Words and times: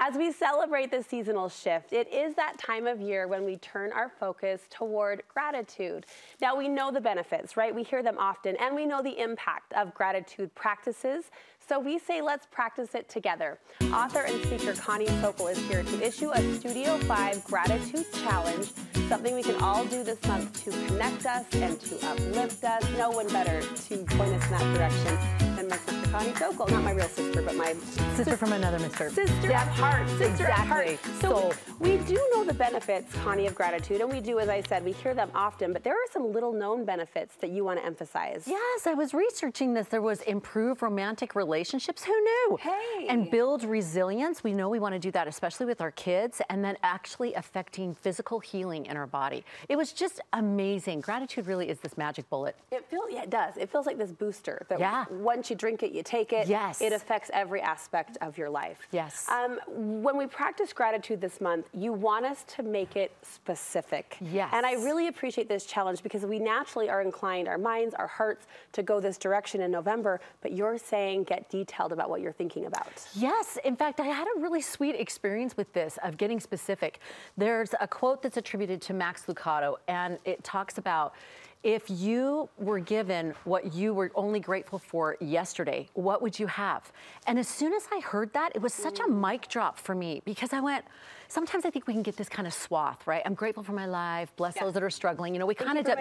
As 0.00 0.14
we 0.14 0.30
celebrate 0.30 0.92
the 0.92 1.02
seasonal 1.02 1.48
shift, 1.48 1.92
it 1.92 2.06
is 2.14 2.36
that 2.36 2.56
time 2.56 2.86
of 2.86 3.00
year 3.00 3.26
when 3.26 3.44
we 3.44 3.56
turn 3.56 3.92
our 3.92 4.08
focus 4.08 4.62
toward 4.70 5.24
gratitude. 5.26 6.06
Now, 6.40 6.56
we 6.56 6.68
know 6.68 6.92
the 6.92 7.00
benefits, 7.00 7.56
right? 7.56 7.74
We 7.74 7.82
hear 7.82 8.04
them 8.04 8.16
often, 8.16 8.54
and 8.60 8.76
we 8.76 8.86
know 8.86 9.02
the 9.02 9.20
impact 9.20 9.72
of 9.72 9.92
gratitude 9.94 10.54
practices. 10.54 11.24
So 11.68 11.80
we 11.80 11.98
say 11.98 12.22
let's 12.22 12.46
practice 12.46 12.94
it 12.94 13.08
together. 13.08 13.58
Author 13.92 14.20
and 14.20 14.40
speaker 14.44 14.72
Connie 14.74 15.08
Sokol 15.20 15.48
is 15.48 15.58
here 15.66 15.82
to 15.82 16.06
issue 16.06 16.30
a 16.30 16.54
Studio 16.54 16.96
5 16.98 17.44
Gratitude 17.44 18.06
Challenge, 18.12 18.70
something 19.08 19.34
we 19.34 19.42
can 19.42 19.60
all 19.60 19.84
do 19.84 20.04
this 20.04 20.22
month 20.28 20.64
to 20.64 20.70
connect 20.86 21.26
us 21.26 21.44
and 21.54 21.78
to 21.80 22.06
uplift 22.06 22.62
us. 22.62 22.88
No 22.96 23.10
one 23.10 23.26
better 23.30 23.62
to 23.62 23.96
point 24.04 24.32
us 24.32 24.44
in 24.44 24.50
that 24.52 24.76
direction 24.76 25.56
than 25.56 25.68
my 25.68 25.76
sister 25.76 25.97
Connie 26.10 26.34
Sokol. 26.34 26.66
Not 26.68 26.84
my 26.84 26.92
real 26.92 27.08
sister, 27.08 27.42
but 27.42 27.54
my 27.54 27.74
sister 28.16 28.36
from 28.36 28.52
another 28.52 28.78
mister. 28.78 29.10
Sister 29.10 29.52
at 29.52 29.68
heart. 29.68 30.08
Sister 30.10 30.26
exactly. 30.26 30.94
at 30.94 31.00
heart. 31.00 31.20
So 31.20 31.52
we 31.78 31.98
do 31.98 32.14
know 32.32 32.44
the 32.44 32.54
benefits, 32.54 33.14
Connie, 33.16 33.46
of 33.46 33.54
gratitude, 33.54 34.00
and 34.00 34.10
we 34.10 34.20
do, 34.20 34.38
as 34.38 34.48
I 34.48 34.62
said, 34.62 34.84
we 34.84 34.92
hear 34.92 35.12
them 35.12 35.30
often. 35.34 35.72
But 35.72 35.84
there 35.84 35.92
are 35.92 36.06
some 36.10 36.32
little 36.32 36.52
known 36.52 36.86
benefits 36.86 37.34
that 37.36 37.50
you 37.50 37.62
want 37.62 37.78
to 37.78 37.84
emphasize. 37.84 38.44
Yes, 38.46 38.86
I 38.86 38.94
was 38.94 39.12
researching 39.12 39.74
this. 39.74 39.88
There 39.88 40.00
was 40.00 40.22
improved 40.22 40.80
romantic 40.80 41.34
relationships. 41.34 42.04
Who 42.04 42.18
knew? 42.18 42.58
Hey. 42.60 43.06
And 43.08 43.30
build 43.30 43.64
resilience. 43.64 44.42
We 44.42 44.54
know 44.54 44.70
we 44.70 44.80
want 44.80 44.94
to 44.94 44.98
do 44.98 45.10
that, 45.10 45.28
especially 45.28 45.66
with 45.66 45.82
our 45.82 45.90
kids, 45.90 46.40
and 46.48 46.64
then 46.64 46.78
actually 46.82 47.34
affecting 47.34 47.94
physical 47.94 48.40
healing 48.40 48.86
in 48.86 48.96
our 48.96 49.06
body. 49.06 49.44
It 49.68 49.76
was 49.76 49.92
just 49.92 50.20
amazing. 50.32 51.00
Gratitude 51.02 51.46
really 51.46 51.68
is 51.68 51.80
this 51.80 51.98
magic 51.98 52.30
bullet. 52.30 52.56
It 52.72 52.86
feels, 52.88 53.10
yeah, 53.10 53.24
it 53.24 53.30
does. 53.30 53.58
It 53.58 53.70
feels 53.70 53.84
like 53.84 53.98
this 53.98 54.10
booster 54.12 54.64
that 54.70 54.80
yeah. 54.80 55.04
once 55.10 55.50
you 55.50 55.56
drink 55.56 55.82
it, 55.82 55.97
you 55.98 56.02
take 56.02 56.32
it. 56.32 56.46
Yes. 56.48 56.80
It 56.80 56.94
affects 56.94 57.30
every 57.34 57.60
aspect 57.60 58.16
of 58.22 58.38
your 58.38 58.48
life. 58.48 58.78
Yes. 58.90 59.28
Um, 59.28 59.58
when 60.02 60.16
we 60.16 60.26
practice 60.26 60.72
gratitude 60.72 61.20
this 61.20 61.40
month, 61.40 61.68
you 61.74 61.92
want 61.92 62.24
us 62.24 62.44
to 62.56 62.62
make 62.62 62.96
it 62.96 63.12
specific. 63.22 64.16
Yes. 64.20 64.50
And 64.54 64.64
I 64.64 64.72
really 64.74 65.08
appreciate 65.08 65.48
this 65.48 65.66
challenge 65.66 66.02
because 66.02 66.24
we 66.24 66.38
naturally 66.38 66.88
are 66.88 67.02
inclined, 67.02 67.48
our 67.48 67.58
minds, 67.58 67.94
our 67.94 68.06
hearts, 68.06 68.46
to 68.72 68.82
go 68.82 69.00
this 69.00 69.18
direction 69.18 69.60
in 69.60 69.70
November, 69.70 70.20
but 70.40 70.52
you're 70.52 70.78
saying 70.78 71.24
get 71.24 71.50
detailed 71.50 71.92
about 71.92 72.08
what 72.08 72.20
you're 72.20 72.32
thinking 72.32 72.66
about. 72.66 72.88
Yes. 73.14 73.58
In 73.64 73.76
fact, 73.76 74.00
I 74.00 74.06
had 74.06 74.26
a 74.36 74.40
really 74.40 74.62
sweet 74.62 74.94
experience 74.94 75.56
with 75.56 75.72
this 75.72 75.98
of 76.02 76.16
getting 76.16 76.40
specific. 76.40 77.00
There's 77.36 77.74
a 77.80 77.88
quote 77.88 78.22
that's 78.22 78.36
attributed 78.36 78.80
to 78.82 78.94
Max 78.94 79.24
Lucado, 79.26 79.76
and 79.88 80.18
it 80.24 80.44
talks 80.44 80.78
about 80.78 81.14
if 81.62 81.90
you 81.90 82.48
were 82.56 82.78
given 82.78 83.34
what 83.44 83.74
you 83.74 83.92
were 83.92 84.12
only 84.14 84.40
grateful 84.40 84.78
for 84.78 85.16
yesterday, 85.20 85.88
what 85.94 86.22
would 86.22 86.38
you 86.38 86.46
have? 86.46 86.92
And 87.26 87.38
as 87.38 87.48
soon 87.48 87.72
as 87.72 87.86
I 87.92 88.00
heard 88.00 88.32
that, 88.34 88.52
it 88.54 88.62
was 88.62 88.72
such 88.72 89.00
a 89.00 89.08
mic 89.08 89.48
drop 89.48 89.78
for 89.78 89.94
me 89.94 90.22
because 90.24 90.52
I 90.52 90.60
went, 90.60 90.84
sometimes 91.26 91.64
I 91.64 91.70
think 91.70 91.86
we 91.86 91.94
can 91.94 92.02
get 92.02 92.16
this 92.16 92.28
kind 92.28 92.46
of 92.46 92.54
swath, 92.54 93.06
right? 93.06 93.22
I'm 93.24 93.34
grateful 93.34 93.62
for 93.64 93.72
my 93.72 93.86
life, 93.86 94.32
bless 94.36 94.58
those 94.58 94.72
that 94.74 94.82
are 94.82 94.90
struggling. 94.90 95.34
You 95.34 95.40
know, 95.40 95.46
we 95.46 95.54
kind 95.54 95.78
of 95.78 95.84
do. 95.84 95.94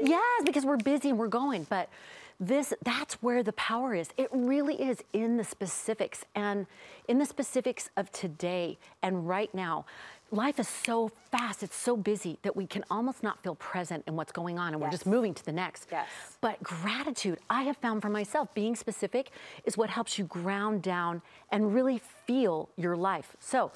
Yes, 0.00 0.42
because 0.44 0.64
we're 0.64 0.78
busy 0.78 1.10
and 1.10 1.18
we're 1.18 1.28
going. 1.28 1.66
But 1.68 1.88
this 2.40 2.74
that's 2.82 3.14
where 3.22 3.42
the 3.42 3.52
power 3.52 3.94
is. 3.94 4.08
It 4.16 4.28
really 4.32 4.74
is 4.82 5.04
in 5.12 5.36
the 5.36 5.44
specifics 5.44 6.24
and 6.34 6.66
in 7.06 7.18
the 7.18 7.26
specifics 7.26 7.90
of 7.96 8.10
today 8.10 8.78
and 9.02 9.28
right 9.28 9.54
now 9.54 9.84
life 10.32 10.58
is 10.58 10.66
so 10.66 11.10
fast, 11.30 11.62
it's 11.62 11.76
so 11.76 11.96
busy 11.96 12.38
that 12.42 12.56
we 12.56 12.66
can 12.66 12.84
almost 12.90 13.22
not 13.22 13.42
feel 13.42 13.54
present 13.54 14.02
in 14.06 14.16
what's 14.16 14.32
going 14.32 14.58
on 14.58 14.72
and 14.72 14.80
yes. 14.80 14.86
we're 14.86 14.90
just 14.90 15.06
moving 15.06 15.34
to 15.34 15.44
the 15.44 15.52
next. 15.52 15.88
Yes. 15.92 16.08
But 16.40 16.62
gratitude, 16.62 17.38
I 17.50 17.62
have 17.64 17.76
found 17.76 18.02
for 18.02 18.08
myself, 18.08 18.52
being 18.54 18.74
specific 18.74 19.30
is 19.64 19.76
what 19.76 19.90
helps 19.90 20.18
you 20.18 20.24
ground 20.24 20.82
down 20.82 21.22
and 21.50 21.74
really 21.74 22.00
feel 22.26 22.70
your 22.76 22.96
life. 22.96 23.36
So, 23.38 23.70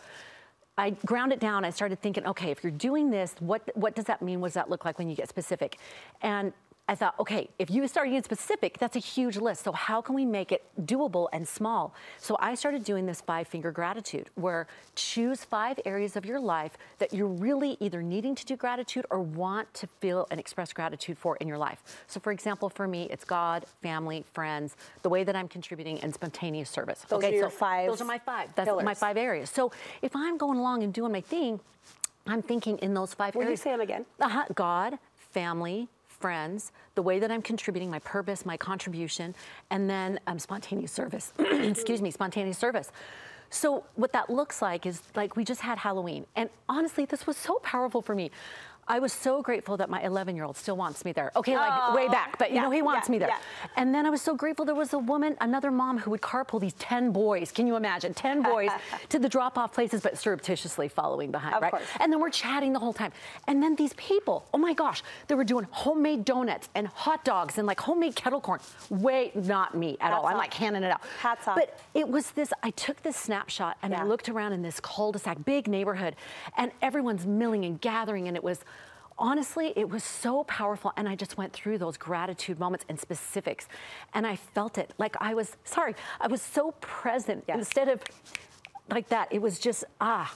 I 0.78 0.90
ground 0.90 1.32
it 1.32 1.40
down. 1.40 1.64
I 1.64 1.70
started 1.70 2.02
thinking, 2.02 2.26
okay, 2.26 2.50
if 2.50 2.62
you're 2.62 2.70
doing 2.70 3.10
this, 3.10 3.34
what 3.38 3.70
what 3.74 3.94
does 3.94 4.04
that 4.06 4.20
mean? 4.20 4.42
What 4.42 4.48
does 4.48 4.54
that 4.54 4.68
look 4.68 4.84
like 4.84 4.98
when 4.98 5.08
you 5.08 5.16
get 5.16 5.26
specific? 5.26 5.78
And 6.20 6.52
I 6.88 6.94
thought, 6.94 7.18
okay, 7.18 7.48
if 7.58 7.68
you 7.68 7.86
start 7.88 8.06
getting 8.06 8.22
specific, 8.22 8.78
that's 8.78 8.94
a 8.94 9.00
huge 9.00 9.36
list. 9.36 9.64
So 9.64 9.72
how 9.72 10.00
can 10.00 10.14
we 10.14 10.24
make 10.24 10.52
it 10.52 10.64
doable 10.82 11.28
and 11.32 11.46
small? 11.46 11.94
So 12.18 12.36
I 12.38 12.54
started 12.54 12.84
doing 12.84 13.06
this 13.06 13.20
five 13.20 13.48
finger 13.48 13.72
gratitude 13.72 14.30
where 14.36 14.68
choose 14.94 15.42
five 15.42 15.80
areas 15.84 16.14
of 16.14 16.24
your 16.24 16.38
life 16.38 16.78
that 16.98 17.12
you're 17.12 17.26
really 17.26 17.76
either 17.80 18.02
needing 18.02 18.36
to 18.36 18.44
do 18.44 18.56
gratitude 18.56 19.04
or 19.10 19.20
want 19.20 19.72
to 19.74 19.88
feel 20.00 20.28
and 20.30 20.38
express 20.38 20.72
gratitude 20.72 21.18
for 21.18 21.36
in 21.38 21.48
your 21.48 21.58
life. 21.58 21.82
So 22.06 22.20
for 22.20 22.30
example, 22.30 22.68
for 22.68 22.86
me, 22.86 23.08
it's 23.10 23.24
God, 23.24 23.64
family, 23.82 24.24
friends, 24.32 24.76
the 25.02 25.08
way 25.08 25.24
that 25.24 25.34
I'm 25.34 25.48
contributing 25.48 25.98
and 26.00 26.14
spontaneous 26.14 26.70
service. 26.70 27.04
Those 27.08 27.18
okay, 27.18 27.34
are 27.34 27.40
your 27.40 27.50
so 27.50 27.56
five. 27.56 27.90
Those 27.90 28.00
are 28.00 28.04
my 28.04 28.18
five. 28.18 28.50
That's 28.54 28.68
pillars. 28.68 28.84
my 28.84 28.94
five 28.94 29.16
areas. 29.16 29.50
So 29.50 29.72
if 30.02 30.14
I'm 30.14 30.38
going 30.38 30.58
along 30.58 30.84
and 30.84 30.94
doing 30.94 31.10
my 31.10 31.20
thing, 31.20 31.58
I'm 32.28 32.42
thinking 32.42 32.78
in 32.78 32.94
those 32.94 33.12
five 33.12 33.34
Will 33.34 33.42
areas. 33.42 33.64
Will 33.64 33.70
you 33.70 33.76
say 33.76 33.76
them 33.76 33.80
again? 33.80 34.06
Uh-huh. 34.20 34.44
God, 34.54 34.98
family, 35.16 35.88
friends, 36.20 36.72
the 36.94 37.02
way 37.02 37.18
that 37.18 37.30
I'm 37.30 37.42
contributing, 37.42 37.90
my 37.90 37.98
purpose, 38.00 38.44
my 38.44 38.56
contribution, 38.56 39.34
and 39.70 39.88
then 39.88 40.18
um, 40.26 40.38
spontaneous 40.38 40.92
service. 40.92 41.32
Excuse 41.38 42.02
me, 42.02 42.10
spontaneous 42.10 42.58
service. 42.58 42.90
So 43.50 43.84
what 43.94 44.12
that 44.12 44.28
looks 44.28 44.60
like 44.60 44.86
is 44.86 45.02
like 45.14 45.36
we 45.36 45.44
just 45.44 45.60
had 45.60 45.78
Halloween, 45.78 46.26
and 46.34 46.50
honestly, 46.68 47.04
this 47.04 47.26
was 47.26 47.36
so 47.36 47.60
powerful 47.62 48.02
for 48.02 48.14
me. 48.14 48.30
I 48.88 49.00
was 49.00 49.12
so 49.12 49.42
grateful 49.42 49.76
that 49.78 49.90
my 49.90 50.00
11 50.02 50.36
year 50.36 50.44
old 50.44 50.56
still 50.56 50.76
wants 50.76 51.04
me 51.04 51.12
there. 51.12 51.32
Okay, 51.34 51.56
like 51.56 51.72
oh, 51.74 51.94
way 51.94 52.08
back, 52.08 52.38
but 52.38 52.50
you 52.50 52.56
yeah, 52.56 52.62
know, 52.62 52.70
he 52.70 52.82
wants 52.82 53.08
yeah, 53.08 53.12
me 53.12 53.18
there. 53.18 53.28
Yeah. 53.28 53.38
And 53.76 53.92
then 53.92 54.06
I 54.06 54.10
was 54.10 54.22
so 54.22 54.36
grateful 54.36 54.64
there 54.64 54.76
was 54.76 54.92
a 54.92 54.98
woman, 54.98 55.36
another 55.40 55.72
mom 55.72 55.98
who 55.98 56.10
would 56.12 56.20
carpool 56.20 56.60
these 56.60 56.74
10 56.74 57.10
boys. 57.10 57.50
Can 57.50 57.66
you 57.66 57.74
imagine? 57.74 58.14
10 58.14 58.42
boys 58.42 58.70
to 59.08 59.18
the 59.18 59.28
drop 59.28 59.58
off 59.58 59.72
places, 59.72 60.02
but 60.02 60.16
surreptitiously 60.16 60.88
following 60.88 61.32
behind, 61.32 61.56
of 61.56 61.62
right? 61.62 61.72
Course. 61.72 61.84
And 61.98 62.12
then 62.12 62.20
we're 62.20 62.30
chatting 62.30 62.72
the 62.72 62.78
whole 62.78 62.92
time. 62.92 63.12
And 63.48 63.60
then 63.60 63.74
these 63.74 63.92
people, 63.94 64.46
oh 64.54 64.58
my 64.58 64.72
gosh, 64.72 65.02
they 65.26 65.34
were 65.34 65.44
doing 65.44 65.66
homemade 65.72 66.24
donuts 66.24 66.68
and 66.76 66.86
hot 66.86 67.24
dogs 67.24 67.58
and 67.58 67.66
like 67.66 67.80
homemade 67.80 68.14
kettle 68.14 68.40
corn. 68.40 68.60
Way 68.88 69.32
not 69.34 69.74
me 69.76 69.96
at 70.00 70.10
Hats 70.10 70.14
all. 70.14 70.26
Off. 70.26 70.30
I'm 70.30 70.38
like 70.38 70.54
handing 70.54 70.84
it 70.84 70.92
out. 70.92 71.00
Hats 71.18 71.48
off. 71.48 71.56
But 71.56 71.80
it 71.94 72.08
was 72.08 72.30
this, 72.30 72.52
I 72.62 72.70
took 72.70 73.02
this 73.02 73.16
snapshot 73.16 73.78
and 73.82 73.94
I 73.94 74.04
looked 74.04 74.28
around 74.28 74.52
in 74.52 74.62
this 74.62 74.78
cul-de-sac, 74.78 75.44
big 75.44 75.66
neighborhood, 75.66 76.14
and 76.56 76.70
everyone's 76.82 77.26
milling 77.26 77.64
and 77.64 77.80
gathering, 77.80 78.28
and 78.28 78.36
it 78.36 78.44
was 78.44 78.60
honestly, 79.18 79.72
it 79.76 79.88
was 79.88 80.04
so 80.04 80.44
powerful. 80.44 80.92
And 80.96 81.08
I 81.08 81.14
just 81.14 81.36
went 81.36 81.52
through 81.52 81.78
those 81.78 81.96
gratitude 81.96 82.58
moments 82.58 82.84
and 82.88 82.98
specifics. 82.98 83.68
And 84.14 84.26
I 84.26 84.36
felt 84.36 84.78
it 84.78 84.92
like 84.98 85.16
I 85.20 85.34
was, 85.34 85.56
sorry, 85.64 85.94
I 86.20 86.26
was 86.26 86.42
so 86.42 86.72
present 86.80 87.44
yes. 87.48 87.58
instead 87.58 87.88
of 87.88 88.02
like 88.90 89.08
that. 89.08 89.28
It 89.32 89.42
was 89.42 89.58
just, 89.58 89.84
ah, 90.00 90.34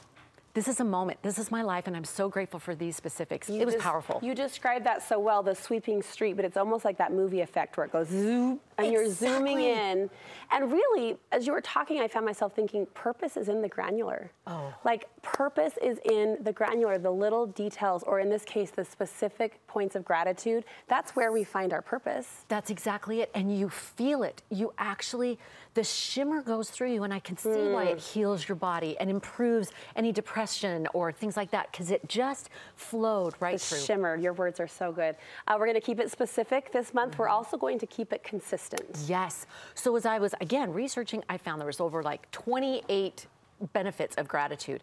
this 0.53 0.67
is 0.67 0.81
a 0.81 0.85
moment. 0.85 1.23
This 1.23 1.39
is 1.39 1.51
my 1.51 1.63
life, 1.63 1.87
and 1.87 1.97
I'm 1.97 2.05
so 2.05 2.29
grateful 2.29 2.59
for 2.59 2.75
these 2.75 2.97
specifics. 2.97 3.49
You 3.49 3.61
it 3.61 3.67
was 3.67 3.75
just, 3.75 3.85
powerful. 3.85 4.19
You 4.21 4.35
described 4.35 4.85
that 4.85 5.03
so 5.03 5.19
well, 5.19 5.45
the 5.45 5.55
sweeping 5.55 6.03
street, 6.03 6.35
but 6.35 6.45
it's 6.45 6.57
almost 6.57 6.85
like 6.85 6.99
that 6.99 7.13
movie 7.13 7.41
effect 7.41 7.77
where 7.77 7.87
it 7.87 7.93
goes 7.93 8.09
zoom, 8.09 8.59
and 8.81 8.95
exactly. 8.95 9.27
you're 9.27 9.39
zooming 9.39 9.61
in. 9.61 10.11
And 10.53 10.73
really, 10.73 11.17
as 11.31 11.47
you 11.47 11.53
were 11.53 11.61
talking, 11.61 12.01
I 12.01 12.09
found 12.09 12.27
myself 12.27 12.55
thinking, 12.55 12.87
purpose 12.95 13.37
is 13.37 13.49
in 13.49 13.63
the 13.63 13.69
granular. 13.69 14.33
Oh. 14.47 14.75
Like, 14.85 15.07
purpose 15.23 15.75
is 15.81 15.99
in 16.05 16.39
the 16.41 16.53
granular, 16.53 16.99
the 16.99 17.11
little 17.11 17.47
details, 17.47 18.03
or 18.03 18.19
in 18.19 18.29
this 18.29 18.45
case, 18.45 18.71
the 18.71 18.85
specific 18.85 19.65
points 19.69 19.95
of 19.95 20.05
gratitude. 20.05 20.65
That's 20.89 21.15
where 21.15 21.31
we 21.31 21.45
find 21.45 21.73
our 21.73 21.83
purpose. 21.83 22.45
That's 22.49 22.71
exactly 22.71 23.21
it. 23.21 23.31
And 23.35 23.57
you 23.57 23.69
feel 23.69 24.25
it. 24.25 24.43
You 24.51 24.73
actually, 24.77 25.39
the 25.75 25.85
shimmer 25.85 26.43
goes 26.43 26.69
through 26.69 26.93
you, 26.95 27.05
and 27.05 27.15
I 27.15 27.21
can 27.21 27.37
see 27.37 27.51
mm. 27.51 27.73
why 27.73 27.85
it 27.85 27.99
mm. 27.99 28.13
heals 28.13 28.49
your 28.49 28.57
body 28.57 28.97
and 28.99 29.09
improves 29.09 29.71
any 29.95 30.11
depression 30.11 30.89
or 30.95 31.13
things 31.13 31.37
like 31.37 31.53
that, 31.53 31.71
because 31.71 31.93
it 31.93 32.09
just 32.09 32.51
flowed 32.75 33.35
right 33.39 33.59
the 33.59 33.65
through. 33.65 33.79
shimmer, 33.79 34.17
your 34.17 34.33
words 34.33 34.59
are 34.59 34.69
so 34.69 34.91
good. 34.91 35.15
Uh, 35.47 35.55
we're 35.59 35.67
going 35.67 35.75
to 35.75 35.81
keep 35.81 36.01
it 36.01 36.11
specific 36.11 36.73
this 36.73 36.93
month. 36.93 37.13
Mm-hmm. 37.13 37.23
We're 37.23 37.29
also 37.29 37.57
going 37.57 37.79
to 37.79 37.87
keep 37.87 38.13
it 38.13 38.25
consistent. 38.25 38.70
Yes. 39.07 39.47
So 39.75 39.97
as 39.97 40.07
I 40.07 40.19
was, 40.19 40.35
again, 40.41 40.73
researching, 40.73 41.23
I 41.29 41.37
found 41.39 41.61
there 41.61 41.67
was 41.67 41.81
over 41.81 42.03
like 42.03 42.31
28 42.31 43.27
benefits 43.73 44.17
of 44.17 44.29
gratitude. 44.29 44.83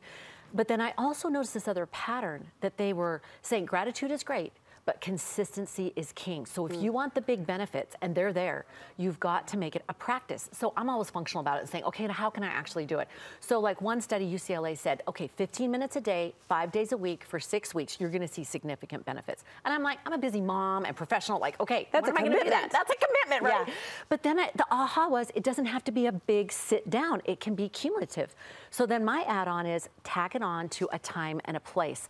But 0.53 0.67
then 0.67 0.79
I 0.79 0.93
also 0.97 1.27
noticed 1.29 1.53
this 1.53 1.67
other 1.67 1.85
pattern 1.87 2.51
that 2.61 2.77
they 2.77 2.93
were 2.93 3.21
saying 3.41 3.65
gratitude 3.65 4.11
is 4.11 4.23
great, 4.23 4.53
but 4.87 5.01
consistency 5.01 5.91
is 5.97 6.13
king. 6.13 6.45
So 6.45 6.65
if 6.65 6.71
mm. 6.71 6.81
you 6.81 6.93
want 6.93 7.13
the 7.13 7.19
big 7.19 7.45
benefits 7.45 7.93
and 8.01 8.15
they're 8.15 8.31
there, 8.31 8.65
you've 8.95 9.19
got 9.19 9.45
to 9.49 9.57
make 9.57 9.75
it 9.75 9.83
a 9.89 9.93
practice. 9.93 10.49
So 10.53 10.71
I'm 10.77 10.89
always 10.89 11.09
functional 11.09 11.41
about 11.41 11.57
it 11.57 11.59
and 11.59 11.69
saying, 11.69 11.83
okay, 11.83 12.07
how 12.07 12.29
can 12.29 12.41
I 12.41 12.47
actually 12.47 12.85
do 12.85 12.99
it? 12.99 13.09
So 13.41 13.59
like 13.59 13.81
one 13.81 13.99
study 13.99 14.25
UCLA 14.25 14.77
said, 14.77 15.03
okay, 15.09 15.27
15 15.27 15.69
minutes 15.69 15.97
a 15.97 16.01
day, 16.01 16.33
five 16.47 16.71
days 16.71 16.93
a 16.93 16.97
week 16.97 17.25
for 17.25 17.37
six 17.37 17.75
weeks, 17.75 17.97
you're 17.99 18.09
gonna 18.09 18.29
see 18.29 18.45
significant 18.45 19.03
benefits. 19.03 19.43
And 19.65 19.73
I'm 19.73 19.83
like, 19.83 19.99
I'm 20.05 20.13
a 20.13 20.17
busy 20.17 20.39
mom 20.39 20.85
and 20.85 20.95
professional, 20.95 21.41
like, 21.41 21.59
okay, 21.59 21.89
that's 21.91 22.07
a 22.07 22.13
commitment. 22.13 22.47
That? 22.47 22.69
That's 22.71 22.89
a 22.89 22.95
commitment, 22.95 23.43
right? 23.43 23.67
Yeah. 23.67 23.73
But 24.07 24.23
then 24.23 24.39
I, 24.39 24.51
the 24.55 24.65
aha 24.71 25.09
was, 25.09 25.31
it 25.35 25.43
doesn't 25.43 25.65
have 25.65 25.83
to 25.83 25.91
be 25.91 26.05
a 26.05 26.13
big 26.13 26.49
sit 26.49 26.89
down. 26.89 27.21
It 27.25 27.41
can 27.41 27.55
be 27.55 27.67
cumulative. 27.67 28.33
So 28.69 28.85
then 28.85 29.03
my 29.03 29.23
add-on 29.27 29.65
is 29.65 29.89
tack 30.05 30.33
it 30.33 30.41
on 30.41 30.69
to 30.69 30.87
a 30.93 30.99
time 30.99 31.41
and 31.43 31.57
a 31.57 31.59
place 31.59 32.07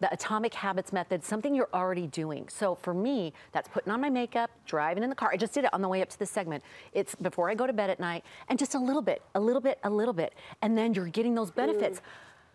the 0.00 0.12
Atomic 0.12 0.54
Habits 0.54 0.92
method, 0.92 1.24
something 1.24 1.54
you're 1.54 1.68
already 1.72 2.06
doing. 2.06 2.48
So 2.48 2.74
for 2.74 2.92
me, 2.92 3.32
that's 3.52 3.68
putting 3.68 3.92
on 3.92 4.00
my 4.00 4.10
makeup, 4.10 4.50
driving 4.66 5.02
in 5.02 5.08
the 5.08 5.16
car. 5.16 5.30
I 5.32 5.36
just 5.36 5.52
did 5.52 5.64
it 5.64 5.72
on 5.72 5.82
the 5.82 5.88
way 5.88 6.02
up 6.02 6.08
to 6.10 6.18
this 6.18 6.30
segment. 6.30 6.64
It's 6.92 7.14
before 7.14 7.48
I 7.48 7.54
go 7.54 7.66
to 7.66 7.72
bed 7.72 7.90
at 7.90 8.00
night, 8.00 8.24
and 8.48 8.58
just 8.58 8.74
a 8.74 8.78
little 8.78 9.02
bit, 9.02 9.22
a 9.34 9.40
little 9.40 9.60
bit, 9.60 9.78
a 9.84 9.90
little 9.90 10.14
bit, 10.14 10.34
and 10.62 10.76
then 10.76 10.94
you're 10.94 11.06
getting 11.06 11.34
those 11.34 11.50
benefits. 11.50 12.00
Mm. 12.00 12.02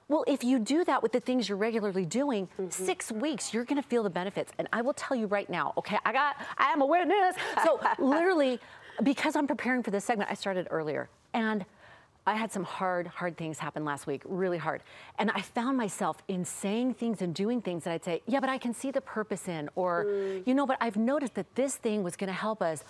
Well, 0.10 0.26
if 0.28 0.44
you 0.44 0.58
do 0.58 0.84
that 0.86 1.04
with 1.04 1.12
the 1.12 1.20
things 1.20 1.48
you're 1.48 1.58
regularly 1.58 2.06
doing, 2.06 2.48
mm-hmm. 2.60 2.70
six 2.70 3.12
weeks, 3.12 3.54
you're 3.54 3.64
gonna 3.64 3.84
feel 3.84 4.04
the 4.04 4.10
benefits. 4.10 4.52
And 4.58 4.68
I 4.74 4.82
will 4.82 4.94
tell 4.94 5.16
you 5.16 5.28
right 5.28 5.50
now, 5.50 5.74
okay, 5.78 6.00
I 6.04 6.12
got, 6.12 6.36
I 6.58 6.72
am 6.72 6.82
a 6.82 6.86
witness. 6.86 7.36
So 7.64 7.80
literally, 8.00 8.60
because 9.04 9.36
I'm 9.36 9.48
preparing 9.48 9.84
for 9.84 9.92
this 9.92 10.04
segment, 10.04 10.32
I 10.32 10.34
started 10.34 10.68
earlier. 10.72 11.10
And 11.34 11.64
I 12.28 12.36
had 12.36 12.52
some 12.52 12.64
hard, 12.64 13.08
hard 13.08 13.38
things 13.38 13.58
happen 13.60 13.84
last 13.86 14.06
week, 14.06 14.22
really 14.26 14.58
hard. 14.58 14.84
And 15.18 15.32
I 15.32 15.42
found 15.42 15.78
myself 15.78 16.22
in 16.28 16.46
saying 16.46 16.94
things 16.96 17.22
and 17.22 17.34
doing 17.34 17.62
things 17.62 17.86
that 17.86 17.94
I'd 17.94 18.04
say, 18.04 18.22
yeah, 18.28 18.40
but 18.40 18.50
I 18.50 18.58
can 18.58 18.74
see 18.74 18.92
the 18.92 19.02
purpose 19.02 19.48
in, 19.48 19.70
or, 19.76 20.06
mm. 20.06 20.46
you 20.46 20.54
know, 20.54 20.68
but 20.68 20.78
I've 20.80 20.98
noticed 20.98 21.36
that 21.36 21.56
this 21.56 21.76
thing 21.76 22.04
was 22.04 22.16
gonna 22.16 22.32
help 22.32 22.62
us. 22.62 22.84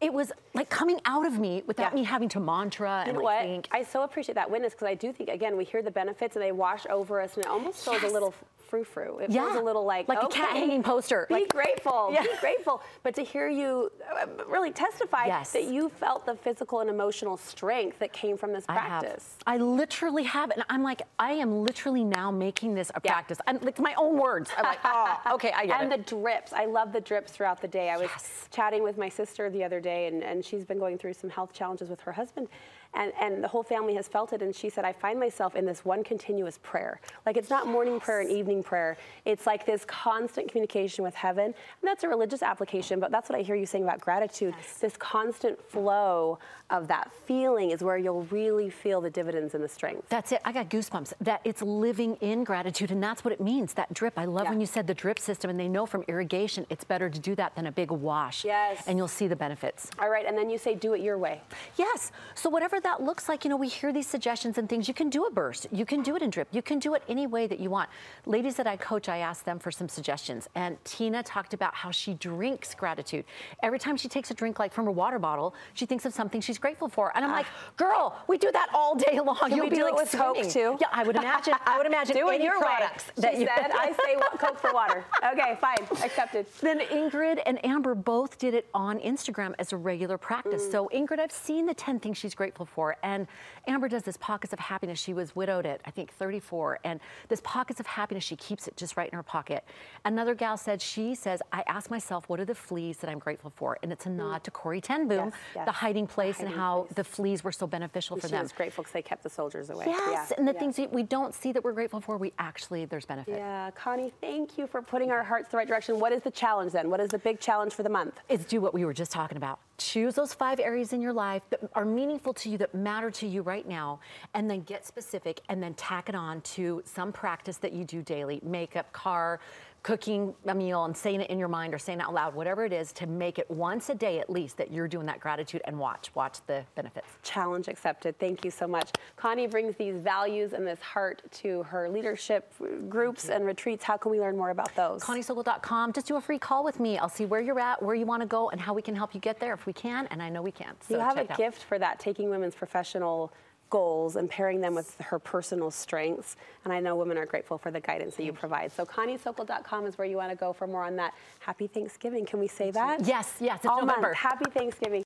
It 0.00 0.12
was 0.12 0.30
like 0.52 0.68
coming 0.68 1.00
out 1.06 1.26
of 1.26 1.38
me 1.38 1.62
without 1.66 1.92
Yeah. 1.92 2.00
me 2.00 2.04
having 2.04 2.28
to 2.30 2.40
mantra 2.40 3.04
You 3.04 3.10
and 3.10 3.16
like 3.18 3.24
what? 3.24 3.42
think. 3.42 3.68
I 3.70 3.82
so 3.82 4.02
appreciate 4.02 4.34
that 4.34 4.50
witness 4.50 4.72
because 4.74 4.88
I 4.88 4.94
do 4.94 5.10
think 5.12 5.30
again 5.30 5.56
we 5.56 5.64
hear 5.64 5.80
the 5.80 5.90
benefits 5.90 6.36
and 6.36 6.42
they 6.42 6.52
wash 6.52 6.84
over 6.90 7.18
us 7.20 7.34
and 7.36 7.44
it 7.46 7.50
almost 7.50 7.82
feels 7.84 8.02
Yes. 8.02 8.10
a 8.10 8.12
little 8.12 8.34
frou 8.66 8.84
frou. 8.84 9.18
It 9.18 9.32
feels 9.32 9.56
a 9.56 9.60
little 9.60 9.84
like 9.84 10.08
Like 10.08 10.22
a 10.22 10.28
cat 10.28 10.50
hanging 10.50 10.82
poster. 10.82 11.26
Be 11.28 11.34
Like- 11.34 11.48
grateful. 11.48 12.10
Yeah. 12.12 12.22
Be 12.22 12.28
grateful. 12.40 12.82
But 13.02 13.14
to 13.14 13.22
hear 13.22 13.48
you 13.48 13.90
uh, 14.20 14.26
really 14.46 14.72
testify 14.72 15.26
Yes. 15.26 15.52
that 15.52 15.64
you 15.64 15.88
felt 15.88 16.26
the 16.26 16.34
physical 16.34 16.80
and 16.80 16.90
emotional 16.90 17.36
strength 17.36 17.98
that 18.00 18.12
came 18.12 18.36
from 18.36 18.52
this 18.52 18.64
I 18.68 18.74
have. 18.74 19.02
practice. 19.02 19.36
I 19.46 19.56
literally 19.58 20.24
have, 20.24 20.50
and 20.50 20.64
I'm 20.68 20.82
like, 20.82 21.02
I 21.18 21.32
am 21.32 21.62
literally 21.62 22.04
now 22.04 22.30
making 22.30 22.74
this 22.74 22.90
a 22.94 23.00
Yeah. 23.04 23.12
practice. 23.12 23.38
I'm 23.46 23.58
like 23.60 23.78
my 23.78 23.94
own 23.96 24.18
words. 24.18 24.50
I'm 24.56 24.64
like, 24.64 24.80
oh, 24.84 25.16
okay, 25.34 25.52
I 25.56 25.66
get 25.66 25.80
and 25.80 25.92
it. 25.92 25.94
And 25.96 26.04
the 26.04 26.10
drips. 26.16 26.52
I 26.52 26.64
love 26.66 26.92
the 26.92 27.00
drips 27.00 27.32
throughout 27.32 27.60
the 27.60 27.68
day. 27.68 27.90
I 27.90 27.96
was 27.96 28.10
Yes. 28.10 28.48
chatting 28.50 28.82
with 28.82 28.98
my 28.98 29.08
sister 29.08 29.48
the 29.50 29.62
other 29.64 29.80
day, 29.80 30.06
and, 30.06 30.22
and 30.22 30.44
she's 30.44 30.64
been 30.64 30.78
going 30.78 30.98
through 30.98 31.14
some 31.14 31.30
health 31.30 31.52
challenges 31.52 31.88
with 31.88 32.00
her 32.00 32.12
husband. 32.12 32.48
And, 32.96 33.12
and 33.20 33.44
the 33.44 33.48
whole 33.48 33.62
family 33.62 33.94
has 33.94 34.08
felt 34.08 34.32
it. 34.32 34.42
And 34.42 34.54
she 34.54 34.70
said, 34.70 34.84
I 34.84 34.92
find 34.92 35.20
myself 35.20 35.54
in 35.54 35.64
this 35.66 35.84
one 35.84 36.02
continuous 36.02 36.58
prayer. 36.62 37.00
Like 37.26 37.36
it's 37.36 37.50
not 37.50 37.66
morning 37.68 38.00
prayer 38.00 38.20
and 38.20 38.30
evening 38.30 38.62
prayer. 38.62 38.96
It's 39.24 39.46
like 39.46 39.66
this 39.66 39.84
constant 39.84 40.48
communication 40.50 41.04
with 41.04 41.14
heaven. 41.14 41.44
And 41.44 41.54
that's 41.82 42.02
a 42.04 42.08
religious 42.08 42.42
application, 42.42 42.98
but 42.98 43.10
that's 43.10 43.28
what 43.28 43.38
I 43.38 43.42
hear 43.42 43.54
you 43.54 43.66
saying 43.66 43.84
about 43.84 44.00
gratitude. 44.00 44.54
This 44.80 44.96
constant 44.96 45.62
flow 45.70 46.38
of 46.70 46.88
that 46.88 47.12
feeling 47.26 47.70
is 47.70 47.82
where 47.82 47.96
you'll 47.96 48.24
really 48.24 48.70
feel 48.70 49.00
the 49.00 49.10
dividends 49.10 49.54
and 49.54 49.62
the 49.62 49.68
strength. 49.68 50.08
That's 50.08 50.32
it. 50.32 50.40
I 50.44 50.50
got 50.52 50.68
goosebumps. 50.68 51.12
That 51.20 51.40
it's 51.44 51.62
living 51.62 52.16
in 52.16 52.42
gratitude, 52.44 52.90
and 52.90 53.00
that's 53.02 53.24
what 53.24 53.32
it 53.32 53.40
means. 53.40 53.74
That 53.74 53.92
drip. 53.92 54.14
I 54.18 54.24
love 54.24 54.44
Yeah. 54.44 54.50
when 54.50 54.60
you 54.60 54.66
said 54.66 54.86
the 54.86 54.94
drip 54.94 55.18
system, 55.18 55.50
and 55.50 55.60
they 55.60 55.68
know 55.68 55.86
from 55.86 56.02
irrigation 56.08 56.66
it's 56.70 56.82
better 56.82 57.08
to 57.08 57.18
do 57.20 57.34
that 57.36 57.54
than 57.54 57.66
a 57.66 57.72
big 57.72 57.90
wash. 57.90 58.44
Yes. 58.44 58.82
And 58.86 58.98
you'll 58.98 59.06
see 59.06 59.28
the 59.28 59.36
benefits. 59.36 59.90
All 60.00 60.08
right, 60.08 60.26
and 60.26 60.36
then 60.36 60.50
you 60.50 60.58
say, 60.58 60.74
do 60.74 60.94
it 60.94 61.00
your 61.02 61.18
way. 61.18 61.40
Yes. 61.76 62.10
So 62.34 62.50
whatever 62.50 62.80
that 62.86 63.02
looks 63.02 63.28
like, 63.28 63.44
you 63.44 63.50
know, 63.50 63.56
we 63.56 63.66
hear 63.66 63.92
these 63.92 64.06
suggestions 64.06 64.58
and 64.58 64.68
things. 64.68 64.86
You 64.86 64.94
can 64.94 65.10
do 65.10 65.24
a 65.24 65.30
burst. 65.30 65.66
You 65.72 65.84
can 65.84 66.02
do 66.02 66.14
it 66.14 66.22
in 66.22 66.30
drip. 66.30 66.46
You 66.52 66.62
can 66.62 66.78
do 66.78 66.94
it 66.94 67.02
any 67.08 67.26
way 67.26 67.48
that 67.48 67.58
you 67.58 67.68
want. 67.68 67.90
Ladies 68.26 68.54
that 68.56 68.68
I 68.68 68.76
coach, 68.76 69.08
I 69.08 69.18
ask 69.18 69.44
them 69.44 69.58
for 69.58 69.72
some 69.72 69.88
suggestions. 69.88 70.48
And 70.54 70.82
Tina 70.84 71.24
talked 71.24 71.52
about 71.52 71.74
how 71.74 71.90
she 71.90 72.14
drinks 72.14 72.76
gratitude. 72.76 73.24
Every 73.60 73.80
time 73.80 73.96
she 73.96 74.08
takes 74.08 74.30
a 74.30 74.34
drink, 74.34 74.60
like 74.60 74.72
from 74.72 74.84
her 74.84 74.92
water 74.92 75.18
bottle, 75.18 75.52
she 75.74 75.84
thinks 75.84 76.06
of 76.06 76.14
something 76.14 76.40
she's 76.40 76.58
grateful 76.58 76.88
for. 76.88 77.12
And 77.16 77.24
I'm 77.24 77.32
like, 77.32 77.46
girl, 77.76 78.16
we 78.28 78.38
do 78.38 78.52
that 78.52 78.68
all 78.72 78.94
day 78.94 79.18
long. 79.24 79.36
Can 79.36 79.50
You'll 79.56 79.64
we 79.64 79.70
be 79.70 79.76
do 79.76 79.84
like 79.84 79.94
it 79.94 79.96
with 79.96 80.12
Coke, 80.12 80.48
too? 80.48 80.78
Yeah, 80.80 80.86
I 80.92 81.02
would 81.02 81.16
imagine. 81.16 81.54
I 81.66 81.78
would 81.78 81.86
imagine 81.86 82.14
Do 82.14 82.30
it 82.30 82.36
any 82.36 82.44
your 82.44 82.60
products 82.60 83.08
way. 83.08 83.12
that 83.22 83.34
she 83.34 83.40
you 83.40 83.48
said, 83.56 83.70
I 83.74 83.90
say 84.04 84.16
Coke 84.38 84.60
for 84.60 84.72
water. 84.72 85.04
Okay, 85.32 85.58
fine, 85.60 85.78
accepted. 86.04 86.46
Then 86.60 86.78
Ingrid 86.80 87.42
and 87.46 87.62
Amber 87.66 87.96
both 87.96 88.38
did 88.38 88.54
it 88.54 88.68
on 88.74 89.00
Instagram 89.00 89.54
as 89.58 89.72
a 89.72 89.76
regular 89.76 90.18
practice. 90.18 90.62
Mm. 90.68 90.70
So 90.70 90.90
Ingrid, 90.94 91.18
I've 91.18 91.32
seen 91.32 91.66
the 91.66 91.74
10 91.74 91.98
things 91.98 92.16
she's 92.16 92.34
grateful 92.34 92.64
for. 92.64 92.75
And 93.02 93.26
Amber 93.66 93.88
does 93.88 94.02
this 94.02 94.16
pockets 94.16 94.52
of 94.52 94.58
happiness. 94.58 94.98
She 94.98 95.14
was 95.14 95.34
widowed 95.34 95.66
at, 95.66 95.80
I 95.84 95.90
think, 95.90 96.12
34. 96.12 96.78
And 96.84 97.00
this 97.28 97.40
pockets 97.42 97.80
of 97.80 97.86
happiness, 97.86 98.22
she 98.24 98.36
keeps 98.36 98.68
it 98.68 98.76
just 98.76 98.96
right 98.96 99.08
in 99.10 99.16
her 99.16 99.22
pocket. 99.22 99.64
Another 100.04 100.34
gal 100.34 100.56
said, 100.56 100.80
she 100.82 101.14
says, 101.14 101.40
I 101.52 101.62
ask 101.66 101.90
myself, 101.90 102.28
what 102.28 102.38
are 102.40 102.44
the 102.44 102.54
fleas 102.54 102.98
that 102.98 103.10
I'm 103.10 103.18
grateful 103.18 103.52
for? 103.56 103.78
And 103.82 103.92
it's 103.92 104.06
a 104.06 104.10
nod 104.10 104.44
to 104.44 104.50
Corrie 104.50 104.80
ten 104.80 105.08
Boom, 105.08 105.16
Mm. 105.16 105.24
Yes, 105.30 105.32
yes. 105.54 105.66
the 105.66 105.72
hiding 105.72 106.06
place 106.06 106.38
and 106.40 106.48
hiding 106.48 106.60
how 106.60 106.82
place. 106.82 106.94
the 106.96 107.04
fleas 107.04 107.42
were 107.44 107.52
so 107.52 107.66
beneficial 107.66 108.16
for 108.16 108.26
she 108.28 108.32
them. 108.32 108.40
She 108.40 108.44
was 108.44 108.52
grateful 108.52 108.82
because 108.84 108.92
they 108.92 109.02
kept 109.02 109.22
the 109.22 109.30
soldiers 109.30 109.70
away. 109.70 109.86
Yes, 109.88 110.30
Yeah, 110.30 110.36
and 110.38 110.46
the 110.46 110.52
yeah. 110.52 110.58
things 110.58 110.78
we 110.92 111.02
don't 111.02 111.34
see 111.34 111.52
that 111.52 111.64
we're 111.64 111.72
grateful 111.72 112.00
for, 112.00 112.16
we 112.18 112.32
actually, 112.38 112.84
there's 112.84 113.06
benefit. 113.06 113.34
Yeah, 113.38 113.70
Connie, 113.72 114.12
thank 114.20 114.58
you 114.58 114.66
for 114.66 114.82
putting 114.82 115.10
our 115.10 115.22
hearts 115.24 115.48
the 115.48 115.56
right 115.56 115.66
direction. 115.66 115.98
What 115.98 116.12
is 116.12 116.22
the 116.22 116.30
challenge 116.30 116.72
then? 116.72 116.90
What 116.90 117.00
is 117.00 117.08
the 117.10 117.18
big 117.18 117.40
challenge 117.40 117.72
for 117.72 117.82
the 117.82 117.88
month? 117.88 118.20
It's 118.28 118.44
do 118.44 118.60
what 118.60 118.74
we 118.74 118.84
were 118.84 118.92
just 118.94 119.10
talking 119.12 119.36
about. 119.36 119.58
Choose 119.78 120.14
those 120.14 120.32
five 120.32 120.58
areas 120.58 120.92
in 120.92 121.00
your 121.00 121.12
life 121.12 121.42
that 121.50 121.60
are 121.74 121.84
meaningful 121.84 122.32
to 122.34 122.48
you, 122.48 122.58
that 122.58 122.74
matter 122.74 123.10
to 123.10 123.26
you 123.26 123.42
right 123.42 123.66
now, 123.66 124.00
and 124.34 124.50
then 124.50 124.62
get 124.62 124.86
specific 124.86 125.40
and 125.48 125.62
then 125.62 125.74
tack 125.74 126.08
it 126.08 126.14
on 126.14 126.40
to 126.42 126.82
some 126.84 127.12
practice 127.12 127.58
that 127.58 127.72
you 127.72 127.84
do 127.84 128.02
daily. 128.02 128.40
Makeup, 128.42 128.90
car, 128.92 129.40
cooking 129.86 130.34
a 130.46 130.54
meal, 130.54 130.84
and 130.84 130.96
saying 130.96 131.20
it 131.20 131.30
in 131.30 131.38
your 131.38 131.46
mind 131.46 131.72
or 131.72 131.78
saying 131.78 132.00
it 132.00 132.02
out 132.02 132.12
loud, 132.12 132.34
whatever 132.34 132.64
it 132.64 132.72
is, 132.72 132.92
to 132.92 133.06
make 133.06 133.38
it 133.38 133.48
once 133.48 133.88
a 133.88 133.94
day 133.94 134.18
at 134.18 134.28
least 134.28 134.56
that 134.56 134.72
you're 134.72 134.88
doing 134.88 135.06
that 135.06 135.20
gratitude 135.20 135.62
and 135.64 135.78
watch, 135.78 136.10
watch 136.16 136.38
the 136.48 136.64
benefits. 136.74 137.06
Challenge 137.22 137.68
accepted. 137.68 138.18
Thank 138.18 138.44
you 138.44 138.50
so 138.50 138.66
much. 138.66 138.90
Connie 139.14 139.46
brings 139.46 139.76
these 139.76 139.94
values 139.94 140.54
and 140.54 140.66
this 140.66 140.80
heart 140.82 141.22
to 141.30 141.62
her 141.62 141.88
leadership 141.88 142.52
groups 142.88 143.28
and 143.28 143.46
retreats. 143.46 143.84
How 143.84 143.96
can 143.96 144.10
we 144.10 144.18
learn 144.18 144.36
more 144.36 144.50
about 144.50 144.74
those? 144.74 145.04
ConnieSokol.com. 145.04 145.92
Just 145.92 146.08
do 146.08 146.16
a 146.16 146.20
free 146.20 146.40
call 146.40 146.64
with 146.64 146.80
me. 146.80 146.98
I'll 146.98 147.08
see 147.08 147.24
where 147.24 147.40
you're 147.40 147.60
at, 147.60 147.80
where 147.80 147.94
you 147.94 148.06
want 148.06 148.22
to 148.22 148.26
go, 148.26 148.50
and 148.50 148.60
how 148.60 148.74
we 148.74 148.82
can 148.82 148.96
help 148.96 149.14
you 149.14 149.20
get 149.20 149.38
there 149.38 149.54
if 149.54 149.66
we 149.66 149.72
can, 149.72 150.08
and 150.08 150.20
I 150.20 150.28
know 150.28 150.42
we 150.42 150.50
can. 150.50 150.74
So 150.80 150.94
you 150.94 151.00
have 151.00 151.16
a 151.16 151.32
gift 151.36 151.62
for 151.62 151.78
that, 151.78 152.00
taking 152.00 152.28
women's 152.28 152.56
professional 152.56 153.32
goals 153.70 154.16
and 154.16 154.28
pairing 154.30 154.60
them 154.60 154.74
with 154.74 154.96
her 155.00 155.18
personal 155.18 155.70
strengths. 155.70 156.36
And 156.64 156.72
I 156.72 156.80
know 156.80 156.96
women 156.96 157.18
are 157.18 157.26
grateful 157.26 157.58
for 157.58 157.70
the 157.70 157.80
guidance 157.80 158.16
that 158.16 158.24
you 158.24 158.32
provide. 158.32 158.72
So 158.72 158.84
ConnieSokol.com 158.84 159.86
is 159.86 159.98
where 159.98 160.06
you 160.06 160.16
want 160.16 160.30
to 160.30 160.36
go 160.36 160.52
for 160.52 160.66
more 160.66 160.84
on 160.84 160.96
that. 160.96 161.14
Happy 161.40 161.66
Thanksgiving. 161.66 162.24
Can 162.26 162.38
we 162.40 162.48
say 162.48 162.70
that? 162.70 163.04
Yes, 163.04 163.34
yes, 163.40 163.58
it's 163.58 163.66
All 163.66 163.80
November. 163.80 164.08
month. 164.08 164.16
Happy 164.16 164.50
Thanksgiving. 164.50 165.04